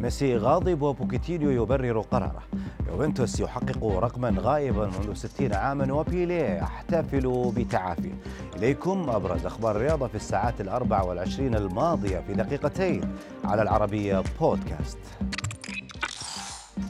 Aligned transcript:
ميسي 0.00 0.36
غاضب 0.36 0.82
وبوكيتينو 0.82 1.50
يبرر 1.50 2.00
قراره. 2.00 2.42
يوفنتوس 2.88 3.40
يحقق 3.40 3.84
رقما 3.84 4.34
غائبا 4.38 4.86
منذ 4.86 5.14
60 5.14 5.54
عاما 5.54 5.92
وبيليه 5.92 6.44
يحتفل 6.44 7.52
بتعافيه 7.56 8.14
إليكم 8.56 9.10
أبرز 9.10 9.46
أخبار 9.46 9.76
الرياضة 9.76 10.06
في 10.06 10.14
الساعات 10.14 10.60
الأربع 10.60 11.02
والعشرين 11.02 11.54
الماضية 11.54 12.18
في 12.26 12.34
دقيقتين 12.34 13.00
على 13.44 13.62
العربية 13.62 14.22
بودكاست. 14.40 14.98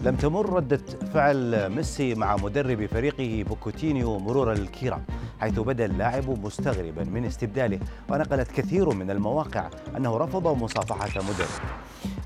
لم 0.03 0.17
تمر 0.17 0.53
ردة 0.53 0.81
فعل 1.15 1.69
ميسي 1.69 2.15
مع 2.15 2.37
مدرب 2.37 2.87
فريقه 2.87 3.45
بوكيتينو 3.49 4.19
مرور 4.19 4.53
الكرام 4.53 5.03
حيث 5.41 5.59
بدا 5.59 5.85
اللاعب 5.85 6.45
مستغربا 6.45 7.05
من 7.05 7.25
استبداله 7.25 7.79
ونقلت 8.09 8.51
كثير 8.51 8.91
من 8.95 9.11
المواقع 9.11 9.71
أنه 9.97 10.17
رفض 10.17 10.63
مصافحة 10.63 11.23
مدرب. 11.23 11.49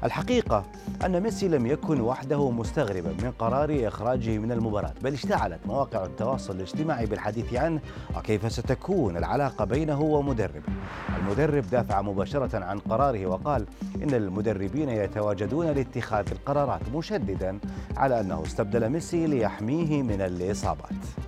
الحقيقة 0.04 0.64
أن 1.04 1.20
ميسي 1.22 1.48
لم 1.48 1.66
يكن 1.66 2.00
وحده 2.00 2.50
مستغربا 2.50 3.08
من 3.08 3.32
قرار 3.38 3.88
إخراجه 3.88 4.38
من 4.38 4.52
المباراة 4.52 4.92
بل 5.02 5.12
اشتعلت 5.12 5.60
مواقع 5.66 6.04
التواصل 6.04 6.56
الاجتماعي 6.56 7.06
بالحديث 7.06 7.54
عنه 7.54 7.80
وكيف 8.16 8.52
ستكون 8.52 9.16
العلاقة 9.16 9.64
بينه 9.64 10.00
ومدربه. 10.00 10.62
المدرب 11.18 11.64
دافع 11.70 12.02
مباشرة 12.02 12.64
عن 12.64 12.78
قراره 12.78 13.26
وقال 13.26 13.66
إن 14.02 14.14
المدربين 14.14 14.88
يتواجدون 14.88 15.66
لاتخاذ 15.66 16.30
القرارات 16.32 16.80
مشددا 16.94 17.58
على 17.96 18.20
أنه 18.20 18.42
استبدل 18.42 18.88
ميسي 18.88 19.26
ليحميه 19.26 20.02
من 20.02 20.20
الإصابات. 20.20 21.23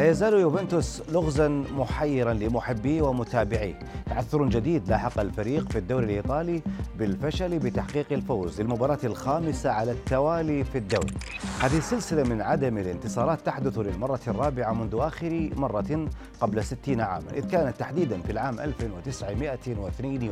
لا 0.00 0.10
يزال 0.10 0.34
يوفنتوس 0.34 1.02
لغزا 1.08 1.48
محيرا 1.48 2.32
لمحبيه 2.32 3.02
ومتابعيه. 3.02 3.78
تعثر 4.06 4.48
جديد 4.48 4.88
لاحق 4.88 5.20
الفريق 5.20 5.72
في 5.72 5.78
الدوري 5.78 6.04
الإيطالي 6.04 6.62
بالفشل 6.98 7.58
بتحقيق 7.58 8.06
الفوز 8.12 8.60
للمباراة 8.60 8.98
الخامسة 9.04 9.70
على 9.70 9.92
التوالي 9.92 10.64
في 10.64 10.78
الدوري. 10.78 11.14
هذه 11.60 11.80
سلسلة 11.80 12.22
من 12.22 12.42
عدم 12.42 12.78
الانتصارات 12.78 13.40
تحدث 13.46 13.78
للمرة 13.78 14.20
الرابعة 14.28 14.72
منذ 14.72 14.96
آخر 15.00 15.50
مرة 15.56 16.08
قبل 16.40 16.64
ستين 16.64 17.00
عاما 17.00 17.30
إذ 17.34 17.48
كانت 17.48 17.76
تحديدا 17.76 18.22
في 18.22 18.32
العام 18.32 18.60
1962 18.60 20.22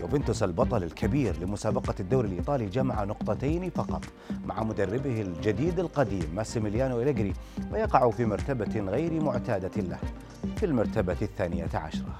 يوفنتوس 0.00 0.42
البطل 0.42 0.82
الكبير 0.82 1.36
لمسابقة 1.42 1.94
الدوري 2.00 2.28
الإيطالي 2.28 2.66
جمع 2.66 3.04
نقطتين 3.04 3.70
فقط 3.70 4.04
مع 4.46 4.62
مدربه 4.62 5.20
الجديد 5.20 5.78
القديم 5.80 6.28
ماسيميليانو 6.34 7.02
إليجري 7.02 7.32
ويقع 7.72 8.10
في 8.10 8.24
مرتبة 8.24 8.59
غير 8.64 9.22
معتادة 9.24 9.82
له 9.82 9.98
في 10.56 10.66
المرتبة 10.66 11.16
الثانية 11.22 11.68
عشرة. 11.74 12.18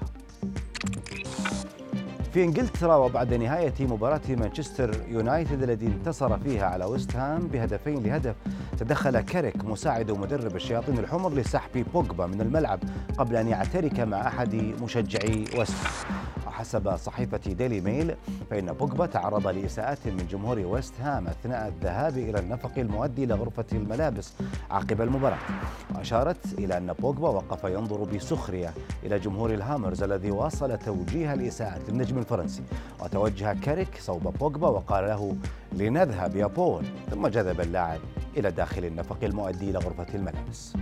في 2.33 2.43
إنجلترا 2.43 2.95
وبعد 2.95 3.33
نهاية 3.33 3.73
مباراة 3.79 4.21
مانشستر 4.29 4.91
يونايتد 5.09 5.63
الذي 5.63 5.87
انتصر 5.87 6.37
فيها 6.39 6.65
على 6.65 6.85
ويست 6.85 7.15
هام 7.15 7.47
بهدفين 7.47 8.03
لهدف 8.03 8.35
تدخل 8.79 9.19
كاريك 9.21 9.65
مساعد 9.65 10.11
مدرب 10.11 10.55
الشياطين 10.55 10.99
الحمر 10.99 11.33
لسحب 11.33 11.85
بوجبا 11.93 12.25
من 12.25 12.41
الملعب 12.41 12.79
قبل 13.17 13.35
أن 13.35 13.47
يعترك 13.47 13.99
مع 13.99 14.27
أحد 14.27 14.55
مشجعي 14.55 15.45
ويست 15.57 15.75
وحسب 16.61 16.95
صحيفة 16.95 17.37
ديلي 17.37 17.81
ميل 17.81 18.15
فإن 18.49 18.73
بوجبا 18.73 19.05
تعرض 19.05 19.47
لإساءات 19.47 19.97
من 20.05 20.27
جمهور 20.31 20.59
ويست 20.59 20.93
هام 21.01 21.27
أثناء 21.27 21.67
الذهاب 21.67 22.17
إلى 22.17 22.39
النفق 22.39 22.71
المؤدي 22.77 23.23
إلى 23.23 23.33
غرفة 23.33 23.65
الملابس 23.71 24.33
عقب 24.71 25.01
المباراة. 25.01 25.37
وأشارت 25.95 26.53
إلى 26.57 26.77
أن 26.77 26.93
بوجبا 26.93 27.29
وقف 27.29 27.63
ينظر 27.63 28.03
بسخرية 28.03 28.73
إلى 29.03 29.19
جمهور 29.19 29.53
الهامرز 29.53 30.03
الذي 30.03 30.31
واصل 30.31 30.77
توجيه 30.77 31.33
الإساءات 31.33 31.81
للنجم 31.89 32.17
الفرنسي. 32.17 32.63
وتوجه 32.99 33.53
كاريك 33.53 33.97
صوب 33.99 34.33
بوجبا 34.39 34.67
وقال 34.67 35.05
له 35.05 35.35
لنذهب 35.73 36.35
يا 36.35 36.45
بول. 36.45 36.85
ثم 37.11 37.27
جذب 37.27 37.61
اللاعب 37.61 37.99
إلى 38.37 38.51
داخل 38.51 38.85
النفق 38.85 39.23
المؤدي 39.23 39.69
إلى 39.69 39.79
غرفة 39.79 40.15
الملابس. 40.15 40.73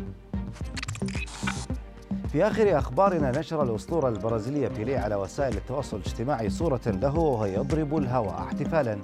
في 2.31 2.47
آخر 2.47 2.78
أخبارنا 2.78 3.40
نشر 3.40 3.63
الأسطورة 3.63 4.09
البرازيلية 4.09 4.67
بيليه 4.67 5.00
على 5.00 5.16
وسائل 5.16 5.57
التواصل 5.57 5.97
الاجتماعي 5.97 6.50
صورة 6.50 6.81
له 6.85 7.17
وهو 7.17 7.45
يضرب 7.45 7.97
الهواء. 7.97 8.40
احتفالا. 8.40 9.00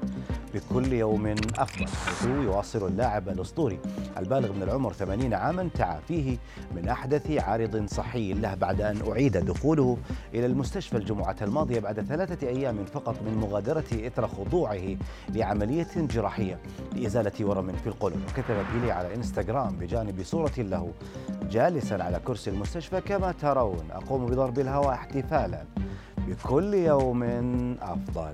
بكل 0.56 0.94
يوم 0.94 1.36
أفضل. 1.58 1.88
حيث 1.88 2.26
يواصل 2.26 2.88
اللاعب 2.88 3.30
الأسطوري 3.30 3.80
البالغ 4.18 4.54
من 4.54 4.64
العمر 4.64 4.94
80 4.94 5.34
عاما 5.34 5.70
تعافيه 5.74 6.38
من 6.76 6.88
أحدث 6.88 7.32
عارض 7.32 7.86
صحي 7.88 8.34
له 8.34 8.56
بعد 8.56 8.82
أن 8.82 9.02
أعيد 9.12 9.38
دخوله 9.38 9.98
إلى 10.34 10.46
المستشفى 10.46 10.98
الجمعة 10.98 11.36
الماضية 11.42 11.80
بعد 11.80 12.02
ثلاثة 12.02 12.48
أيام 12.48 12.86
فقط 12.86 13.16
من 13.26 13.38
مغادرة 13.38 14.08
إثر 14.08 14.28
خضوعه 14.28 14.96
لعملية 15.30 15.88
جراحية 15.96 16.60
لإزالة 16.96 17.32
ورم 17.42 17.72
في 17.74 17.88
القولون 17.88 18.22
وكتب 18.30 18.56
بيلي 18.74 18.92
على 18.92 19.16
إنستغرام 19.16 19.76
بجانب 19.76 20.24
صورة 20.24 20.54
له 20.58 20.92
جالسا 21.52 21.96
على 21.96 22.20
كرسي 22.26 22.50
المستشفى 22.50 23.02
كما 23.02 23.32
ترون. 23.32 23.92
أقوم 23.92 24.26
بضرب 24.26 24.60
الهواء 24.60 24.94
احتفالا. 24.94 25.64
بكل 26.28 26.74
يوم 26.74 27.24
أفضل. 27.82 28.34